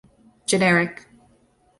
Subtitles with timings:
[0.47, 1.05] Generic.